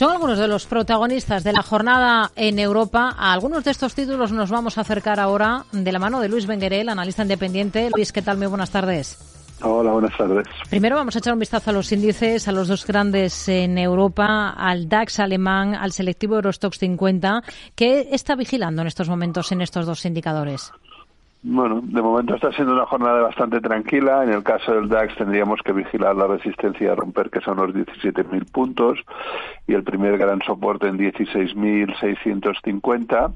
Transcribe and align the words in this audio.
Son 0.00 0.12
algunos 0.12 0.38
de 0.38 0.48
los 0.48 0.64
protagonistas 0.64 1.44
de 1.44 1.52
la 1.52 1.62
jornada 1.62 2.30
en 2.34 2.58
Europa. 2.58 3.14
A 3.18 3.34
algunos 3.34 3.64
de 3.64 3.70
estos 3.70 3.94
títulos 3.94 4.32
nos 4.32 4.48
vamos 4.48 4.78
a 4.78 4.80
acercar 4.80 5.20
ahora 5.20 5.66
de 5.72 5.92
la 5.92 5.98
mano 5.98 6.20
de 6.20 6.30
Luis 6.30 6.46
Benguerel, 6.46 6.88
analista 6.88 7.20
independiente. 7.22 7.90
Luis, 7.94 8.10
¿qué 8.10 8.22
tal? 8.22 8.38
Muy 8.38 8.46
buenas 8.46 8.70
tardes. 8.70 9.18
Hola, 9.60 9.92
buenas 9.92 10.16
tardes. 10.16 10.46
Primero 10.70 10.96
vamos 10.96 11.16
a 11.16 11.18
echar 11.18 11.34
un 11.34 11.38
vistazo 11.38 11.68
a 11.68 11.74
los 11.74 11.92
índices, 11.92 12.48
a 12.48 12.52
los 12.52 12.68
dos 12.68 12.86
grandes 12.86 13.46
en 13.50 13.76
Europa, 13.76 14.54
al 14.56 14.88
DAX 14.88 15.20
alemán, 15.20 15.74
al 15.74 15.92
selectivo 15.92 16.36
Eurostox 16.36 16.78
50. 16.78 17.42
¿Qué 17.74 18.08
está 18.10 18.36
vigilando 18.36 18.80
en 18.80 18.88
estos 18.88 19.10
momentos 19.10 19.52
en 19.52 19.60
estos 19.60 19.84
dos 19.84 20.06
indicadores? 20.06 20.72
Bueno, 21.42 21.80
de 21.82 22.02
momento 22.02 22.34
está 22.34 22.52
siendo 22.52 22.74
una 22.74 22.84
jornada 22.84 23.22
bastante 23.22 23.62
tranquila. 23.62 24.24
En 24.24 24.30
el 24.30 24.42
caso 24.42 24.74
del 24.74 24.90
DAX 24.90 25.16
tendríamos 25.16 25.60
que 25.64 25.72
vigilar 25.72 26.14
la 26.14 26.26
resistencia 26.26 26.92
a 26.92 26.94
romper, 26.94 27.30
que 27.30 27.40
son 27.40 27.56
los 27.56 27.70
17.000 27.70 28.52
puntos, 28.52 28.98
y 29.66 29.72
el 29.72 29.82
primer 29.82 30.18
gran 30.18 30.42
soporte 30.42 30.88
en 30.88 30.98
16.650. 30.98 33.32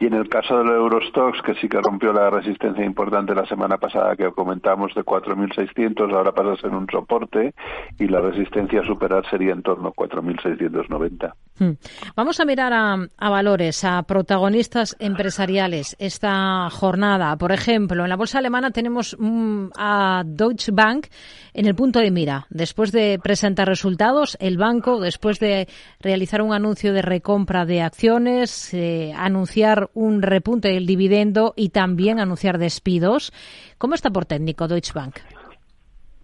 Y 0.00 0.06
en 0.06 0.14
el 0.14 0.28
caso 0.28 0.58
del 0.58 0.66
Eurostox, 0.68 1.40
que 1.42 1.54
sí 1.54 1.68
que 1.68 1.80
rompió 1.80 2.12
la 2.12 2.30
resistencia 2.30 2.84
importante 2.84 3.32
la 3.34 3.46
semana 3.46 3.78
pasada 3.78 4.16
que 4.16 4.32
comentamos 4.32 4.92
de 4.94 5.04
4.600, 5.04 6.12
ahora 6.12 6.32
pasa 6.32 6.52
a 6.52 6.56
ser 6.56 6.74
un 6.74 6.88
soporte 6.90 7.54
y 7.98 8.08
la 8.08 8.20
resistencia 8.20 8.80
a 8.80 8.86
superar 8.86 9.24
sería 9.30 9.52
en 9.52 9.62
torno 9.62 9.90
a 9.90 9.92
4.690. 9.92 11.32
Hmm. 11.58 11.72
Vamos 12.14 12.38
a 12.40 12.44
mirar 12.44 12.72
a, 12.74 13.30
valores, 13.30 13.82
a 13.84 14.02
protagonistas 14.02 14.94
empresariales 14.98 15.96
esta 15.98 16.68
jornada. 16.70 17.36
Por 17.36 17.52
ejemplo, 17.52 18.04
en 18.04 18.10
la 18.10 18.16
bolsa 18.16 18.38
alemana 18.38 18.70
tenemos 18.70 19.16
mm, 19.18 19.68
a 19.76 20.22
Deutsche 20.26 20.72
Bank 20.72 21.06
en 21.54 21.66
el 21.66 21.74
punto 21.74 22.00
de 22.00 22.10
mira. 22.10 22.46
Después 22.50 22.92
de 22.92 23.18
presentar 23.22 23.68
resultados, 23.68 24.36
el 24.40 24.58
banco, 24.58 25.00
después 25.00 25.38
de 25.40 25.68
realizar 26.00 26.42
un 26.42 26.52
anuncio 26.52 26.92
de 26.92 27.02
recompra 27.02 27.64
de 27.64 27.80
acciones, 27.80 28.74
eh, 28.74 29.14
anunciar 29.16 29.90
un 29.94 30.20
repunte 30.20 30.68
del 30.68 30.86
dividendo 30.86 31.54
y 31.56 31.70
también 31.70 32.20
anunciar 32.20 32.58
despidos. 32.58 33.32
¿Cómo 33.78 33.94
está 33.94 34.10
por 34.10 34.26
técnico 34.26 34.68
Deutsche 34.68 34.92
Bank? 34.94 35.16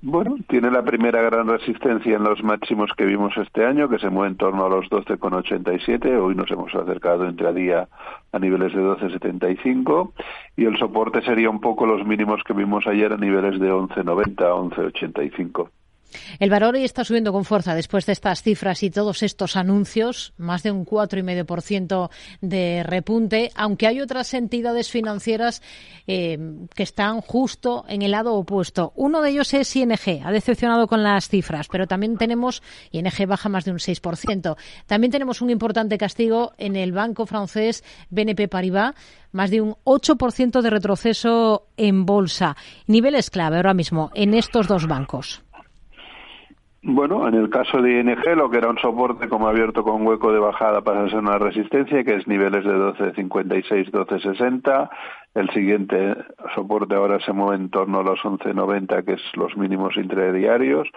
Bueno, 0.05 0.35
tiene 0.49 0.69
la 0.73 0.83
primera 0.83 1.23
gran 1.23 1.47
resistencia 1.47 2.17
en 2.17 2.25
los 2.25 2.43
máximos 2.43 2.91
que 2.97 3.05
vimos 3.05 3.37
este 3.37 3.65
año, 3.65 3.89
que 3.89 4.01
se 4.01 4.11
mueve 4.11 4.33
en 4.33 4.37
torno 4.37 4.67
a 4.67 4.69
los 4.69 4.91
12,87. 4.91 6.21
Hoy 6.21 6.35
nos 6.35 6.51
hemos 6.51 6.75
acercado 6.75 7.25
entre 7.25 7.53
día 7.55 7.89
a 8.33 8.39
niveles 8.41 8.75
de 8.75 8.81
12,75. 8.81 10.13
Y 10.57 10.65
el 10.65 10.77
soporte 10.77 11.23
sería 11.23 11.49
un 11.49 11.61
poco 11.61 11.87
los 11.87 12.05
mínimos 12.05 12.43
que 12.43 12.53
vimos 12.53 12.85
ayer 12.89 13.13
a 13.13 13.17
niveles 13.17 13.61
de 13.61 13.73
11,90, 13.73 14.35
11,85. 14.39 15.71
El 16.39 16.51
valor 16.51 16.75
hoy 16.75 16.85
está 16.85 17.05
subiendo 17.05 17.33
con 17.33 17.45
fuerza 17.45 17.75
después 17.75 18.07
de 18.07 18.13
estas 18.13 18.43
cifras 18.43 18.83
y 18.83 18.91
todos 18.91 19.23
estos 19.23 19.57
anuncios, 19.57 20.35
más 20.37 20.63
de 20.63 20.71
un 20.71 20.85
4,5% 20.85 22.11
de 22.41 22.83
repunte, 22.83 23.51
aunque 23.55 23.87
hay 23.87 24.01
otras 24.01 24.35
entidades 24.35 24.91
financieras 24.91 25.63
eh, 26.07 26.39
que 26.75 26.83
están 26.83 27.21
justo 27.21 27.85
en 27.89 28.03
el 28.03 28.13
lado 28.13 28.35
opuesto. 28.35 28.93
Uno 28.97 29.23
de 29.23 29.31
ellos 29.31 29.53
es 29.55 29.75
ING, 29.75 30.25
ha 30.25 30.33
decepcionado 30.33 30.87
con 30.87 31.03
las 31.03 31.29
cifras, 31.29 31.69
pero 31.69 31.87
también 31.87 32.17
tenemos, 32.17 32.63
ING 32.91 33.27
baja 33.27 33.49
más 33.49 33.65
de 33.65 33.73
un 33.73 33.79
6%. 33.79 34.57
También 34.87 35.11
tenemos 35.11 35.41
un 35.41 35.51
importante 35.51 35.99
castigo 35.99 36.53
en 36.59 36.77
el 36.77 36.93
banco 36.93 37.27
francés 37.27 37.85
BNP 38.11 38.49
Paribas, 38.49 38.95
más 39.33 39.51
de 39.51 39.61
un 39.61 39.77
8% 39.85 40.61
de 40.61 40.71
retroceso 40.71 41.69
en 41.77 42.07
bolsa. 42.07 42.57
Niveles 42.87 43.31
clave 43.31 43.57
ahora 43.57 43.75
mismo 43.75 44.11
en 44.15 44.35
estos 44.35 44.69
dos 44.69 44.87
bancos. 44.87 45.43
Bueno, 46.85 47.29
en 47.29 47.35
el 47.35 47.49
caso 47.49 47.81
de 47.81 48.01
ING, 48.01 48.37
lo 48.37 48.51
que 48.51 48.59
era 48.59 48.69
un 48.69 48.77
soporte 48.77 49.29
como 49.29 49.47
abierto 49.47 49.85
con 49.85 50.05
hueco 50.05 50.33
de 50.33 50.41
bajada 50.41 50.81
pasa 50.81 51.05
a 51.05 51.09
ser 51.09 51.21
una 51.21 51.39
resistencia, 51.39 52.03
que 52.03 52.17
es 52.17 52.27
niveles 52.27 52.65
de 52.65 52.73
12.56, 52.73 53.93
12.60. 53.93 54.91
El 55.35 55.49
siguiente 55.51 56.17
soporte 56.57 56.97
ahora 56.97 57.21
se 57.21 57.33
mueve 57.33 57.55
en 57.55 57.71
torno 57.71 58.01
a 58.01 58.03
los 58.03 58.19
11.90, 58.19 59.05
que 59.05 59.13
es 59.13 59.23
los 59.35 59.57
mínimos 59.57 59.97
intradiarios. 59.97 60.89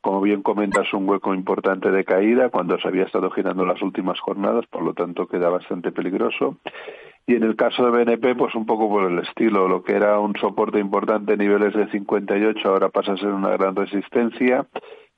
Como 0.00 0.20
bien 0.20 0.40
comentas, 0.42 0.92
un 0.92 1.08
hueco 1.08 1.34
importante 1.34 1.90
de 1.90 2.04
caída 2.04 2.50
cuando 2.50 2.78
se 2.78 2.86
había 2.86 3.02
estado 3.02 3.28
girando 3.32 3.66
las 3.66 3.82
últimas 3.82 4.20
jornadas, 4.20 4.66
por 4.66 4.84
lo 4.84 4.94
tanto 4.94 5.26
queda 5.26 5.48
bastante 5.48 5.90
peligroso. 5.90 6.58
Y 7.26 7.34
en 7.34 7.42
el 7.42 7.56
caso 7.56 7.84
de 7.84 7.90
BNP, 7.90 8.36
pues 8.36 8.54
un 8.54 8.66
poco 8.66 8.88
por 8.88 9.10
el 9.10 9.18
estilo, 9.18 9.66
lo 9.66 9.82
que 9.82 9.94
era 9.94 10.20
un 10.20 10.36
soporte 10.36 10.78
importante, 10.78 11.36
niveles 11.36 11.74
de 11.74 11.90
58, 11.90 12.68
ahora 12.68 12.90
pasa 12.90 13.14
a 13.14 13.16
ser 13.16 13.30
una 13.30 13.50
gran 13.56 13.74
resistencia 13.74 14.66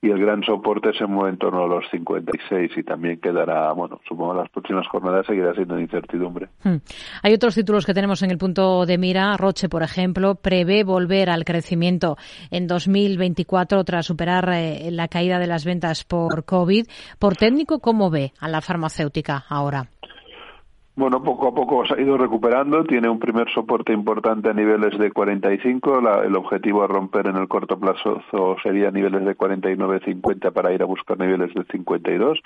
y 0.02 0.10
el 0.10 0.20
gran 0.20 0.42
soporte 0.44 0.92
se 0.92 1.06
mueve 1.06 1.30
en 1.30 1.38
torno 1.38 1.64
a 1.64 1.66
los 1.66 1.84
56 1.90 2.70
y 2.76 2.82
también 2.82 3.18
quedará, 3.18 3.72
bueno, 3.72 4.00
supongo 4.06 4.34
las 4.34 4.48
próximas 4.50 4.86
jornadas 4.88 5.26
seguirá 5.26 5.54
siendo 5.54 5.78
incertidumbre. 5.80 6.48
Hmm. 6.62 6.76
Hay 7.22 7.32
otros 7.32 7.54
títulos 7.54 7.86
que 7.86 7.94
tenemos 7.94 8.22
en 8.22 8.30
el 8.30 8.38
punto 8.38 8.84
de 8.84 8.98
mira. 8.98 9.36
Roche, 9.36 9.68
por 9.68 9.82
ejemplo, 9.82 10.34
prevé 10.34 10.84
volver 10.84 11.30
al 11.30 11.44
crecimiento 11.44 12.16
en 12.50 12.66
2024 12.66 13.82
tras 13.84 14.06
superar 14.06 14.48
eh, 14.52 14.90
la 14.90 15.08
caída 15.08 15.38
de 15.38 15.46
las 15.46 15.64
ventas 15.64 16.04
por 16.04 16.44
COVID. 16.44 16.86
Por 17.18 17.36
técnico, 17.36 17.80
¿cómo 17.80 18.10
ve 18.10 18.32
a 18.38 18.48
la 18.48 18.60
farmacéutica 18.60 19.44
ahora? 19.48 19.88
Bueno, 20.96 21.22
poco 21.22 21.48
a 21.48 21.54
poco 21.54 21.84
se 21.84 21.92
ha 21.92 22.00
ido 22.00 22.16
recuperando, 22.16 22.82
tiene 22.84 23.10
un 23.10 23.18
primer 23.18 23.52
soporte 23.52 23.92
importante 23.92 24.48
a 24.48 24.54
niveles 24.54 24.98
de 24.98 25.12
45, 25.12 26.00
la, 26.00 26.24
el 26.24 26.34
objetivo 26.34 26.82
a 26.82 26.86
romper 26.86 27.26
en 27.26 27.36
el 27.36 27.48
corto 27.48 27.78
plazo 27.78 28.22
sería 28.62 28.90
niveles 28.90 29.22
de 29.26 29.36
49-50 29.36 30.52
para 30.54 30.72
ir 30.72 30.80
a 30.80 30.86
buscar 30.86 31.18
niveles 31.18 31.52
de 31.52 31.64
52, 31.64 32.38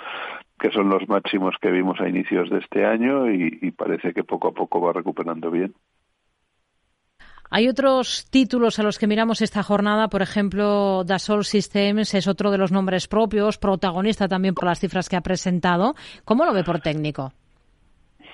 que 0.58 0.72
son 0.72 0.88
los 0.88 1.08
máximos 1.08 1.54
que 1.62 1.70
vimos 1.70 2.00
a 2.00 2.08
inicios 2.08 2.50
de 2.50 2.58
este 2.58 2.84
año 2.84 3.30
y, 3.30 3.56
y 3.62 3.70
parece 3.70 4.12
que 4.12 4.24
poco 4.24 4.48
a 4.48 4.52
poco 4.52 4.80
va 4.80 4.94
recuperando 4.94 5.48
bien. 5.52 5.72
Hay 7.50 7.68
otros 7.68 8.26
títulos 8.30 8.80
a 8.80 8.82
los 8.82 8.98
que 8.98 9.06
miramos 9.06 9.42
esta 9.42 9.62
jornada, 9.62 10.08
por 10.08 10.22
ejemplo, 10.22 11.04
Dassault 11.04 11.44
Systems 11.44 12.14
es 12.14 12.26
otro 12.26 12.50
de 12.50 12.58
los 12.58 12.72
nombres 12.72 13.06
propios, 13.06 13.58
protagonista 13.58 14.26
también 14.26 14.54
por 14.54 14.64
las 14.64 14.80
cifras 14.80 15.08
que 15.08 15.14
ha 15.14 15.20
presentado. 15.20 15.94
¿Cómo 16.24 16.44
lo 16.44 16.52
ve 16.52 16.64
por 16.64 16.80
técnico? 16.80 17.32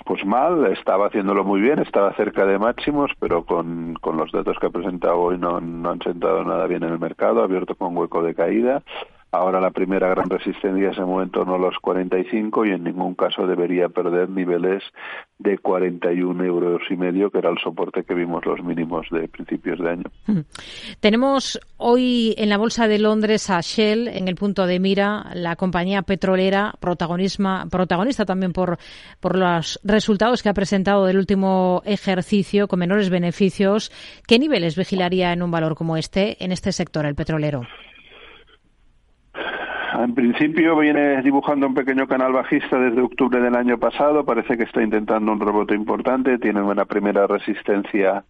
Pues 0.05 0.25
mal, 0.25 0.67
estaba 0.67 1.07
haciéndolo 1.07 1.45
muy 1.45 1.61
bien, 1.61 1.79
estaba 1.79 2.12
cerca 2.15 2.45
de 2.47 2.59
máximos, 2.59 3.11
pero 3.19 3.45
con, 3.45 3.95
con 4.01 4.17
los 4.17 4.31
datos 4.33 4.57
que 4.61 4.67
ha 4.67 4.71
presentado 4.71 5.19
hoy 5.19 5.39
no, 5.39 5.61
no 5.61 5.91
han 5.91 6.01
sentado 6.01 6.45
nada 6.45 6.67
bien 6.67 6.83
en 6.83 6.93
el 6.93 6.99
mercado, 6.99 7.43
abierto 7.43 7.75
con 7.75 7.97
hueco 7.97 8.23
de 8.23 8.34
caída. 8.34 8.83
Ahora 9.33 9.61
la 9.61 9.71
primera 9.71 10.09
gran 10.09 10.31
resistencia 10.31 10.95
se 10.95 11.03
mueve 11.03 11.25
en 11.25 11.31
torno 11.31 11.57
a 11.57 11.59
los 11.59 11.77
45 11.81 12.65
y 12.65 12.71
en 12.71 12.85
ningún 12.85 13.15
caso 13.15 13.47
debería 13.47 13.89
perder 13.89 14.31
niveles 14.31 14.83
de 15.39 15.59
41 15.59 16.45
euros 16.45 16.81
y 16.89 16.97
medio, 16.97 17.31
que 17.31 17.39
era 17.39 17.51
el 17.51 17.59
soporte 17.59 18.05
que 18.05 18.15
vimos 18.15 18.47
los 18.47 18.63
mínimos 18.63 19.07
de 19.11 19.29
principios 19.29 19.79
de 19.81 19.91
año. 19.91 20.05
Hmm. 20.27 20.41
Tenemos 21.01 21.61
hoy 21.77 22.35
en 22.39 22.49
la 22.49 22.57
Bolsa 22.57 22.89
de 22.89 22.99
Londres 22.99 23.51
a 23.51 23.61
Shell 23.61 24.09
en 24.09 24.29
el 24.29 24.37
punto 24.37 24.67
de 24.67 24.81
mira, 24.81 25.31
la 25.35 25.57
compañía 25.57 26.03
petrolera, 26.03 26.75
protagonista 26.81 28.25
también 28.25 28.53
por, 28.53 28.79
por 29.21 29.37
los 29.37 29.81
resultados 29.85 30.43
que 30.43 30.49
ha 30.49 30.55
presentado 30.55 31.05
del 31.05 31.19
último 31.19 31.83
ejercicio 31.85 32.69
con 32.69 32.79
menores 32.79 33.11
beneficios. 33.11 33.91
¿Qué 34.27 34.39
niveles 34.39 34.77
vigilaría 34.77 35.33
en 35.33 35.43
un 35.43 35.51
valor 35.51 35.75
como 35.75 35.97
este, 35.97 36.43
en 36.43 36.53
este 36.53 36.73
sector, 36.73 37.05
el 37.05 37.15
petrolero? 37.15 37.63
En 39.99 40.15
principio 40.15 40.77
viene 40.77 41.23
dibujando 41.23 41.67
un 41.67 41.75
pequeño 41.75 42.07
canal 42.07 42.33
bajista 42.33 42.79
desde 42.79 43.01
octubre 43.01 43.41
del 43.41 43.57
año 43.57 43.79
pasado. 43.79 44.25
Parece 44.25 44.57
que 44.57 44.65
está 44.65 44.83
intentando 44.83 45.33
un 45.33 45.41
rebote 45.41 45.75
importante. 45.75 46.39
Tiene 46.39 46.61
una 46.61 46.84
primera 46.84 47.27
resistencia. 47.27 48.25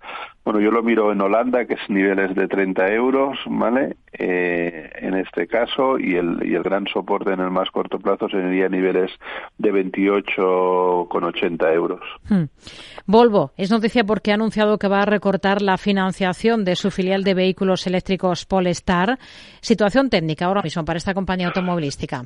Bueno, 0.44 0.60
yo 0.60 0.70
lo 0.70 0.84
miro 0.84 1.10
en 1.10 1.20
Holanda, 1.20 1.64
que 1.64 1.74
es 1.74 1.90
niveles 1.90 2.36
de 2.36 2.46
30 2.46 2.92
euros, 2.92 3.36
¿vale? 3.46 3.96
Eh, 4.12 4.90
en 5.00 5.14
este 5.14 5.48
caso, 5.48 5.98
y 5.98 6.14
el, 6.14 6.46
y 6.46 6.54
el 6.54 6.62
gran 6.62 6.86
soporte 6.86 7.32
en 7.32 7.40
el 7.40 7.50
más 7.50 7.70
corto 7.70 7.98
plazo 7.98 8.28
sería 8.28 8.68
niveles 8.68 9.10
de 9.58 9.72
28,80 9.72 11.74
euros. 11.74 12.00
Hmm. 12.28 12.44
Volvo 13.06 13.52
es 13.56 13.70
noticia 13.70 14.04
porque 14.04 14.30
ha 14.30 14.34
anunciado 14.34 14.78
que 14.78 14.88
va 14.88 15.02
a 15.02 15.06
recortar 15.06 15.62
la 15.62 15.78
financiación 15.78 16.64
de 16.64 16.76
su 16.76 16.90
filial 16.90 17.24
de 17.24 17.34
vehículos 17.34 17.86
eléctricos 17.86 18.46
Polestar. 18.46 19.18
Situación 19.60 20.10
técnica 20.10 20.46
ahora 20.46 20.62
mismo 20.62 20.84
para 20.84 20.98
esta 20.98 21.12
compañía 21.12 21.50
automovilística. 21.56 22.24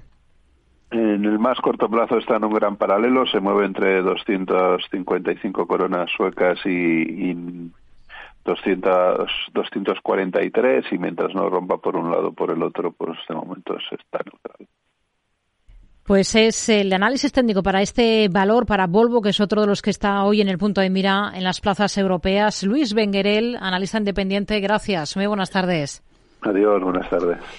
En 0.91 1.25
el 1.25 1.39
más 1.39 1.59
corto 1.61 1.89
plazo 1.89 2.19
está 2.19 2.37
en 2.37 2.45
un 2.45 2.53
gran 2.53 2.77
paralelo, 2.77 3.25
se 3.27 3.39
mueve 3.39 3.65
entre 3.65 4.03
255 4.03 5.67
coronas 5.67 6.11
suecas 6.17 6.59
y, 6.65 7.31
y 7.31 7.71
200, 8.45 9.31
243 9.53 10.85
y 10.91 10.99
mientras 10.99 11.35
no 11.35 11.49
rompa 11.49 11.77
por 11.77 11.97
un 11.97 12.11
lado 12.11 12.29
o 12.29 12.33
por 12.33 12.51
el 12.51 12.63
otro, 12.63 12.91
por 12.91 13.17
este 13.17 13.35
momento 13.35 13.77
está 13.77 14.19
neutral. 14.25 14.67
Pues 16.05 16.35
es 16.35 16.69
el 16.69 16.93
análisis 16.93 17.31
técnico 17.31 17.63
para 17.63 17.83
este 17.83 18.29
valor, 18.29 18.67
para 18.67 18.89
Volvo, 18.89 19.23
que 19.23 19.29
es 19.29 19.41
otro 19.41 19.61
de 19.61 19.69
los 19.69 19.81
que 19.81 19.91
está 19.91 20.25
hoy 20.25 20.41
en 20.41 20.49
el 20.49 20.59
punto 20.59 20.81
de 20.81 20.91
mira 20.91 21.31
en 21.35 21.45
las 21.45 21.61
plazas 21.61 21.97
europeas. 21.99 22.65
Luis 22.65 22.95
Benguerel, 22.95 23.57
analista 23.61 23.99
independiente, 23.99 24.59
gracias. 24.59 25.17
Muy 25.17 25.27
buenas 25.27 25.51
tardes. 25.51 26.03
Adiós, 26.43 26.83
buenas 26.83 27.09
tardes. 27.09 27.39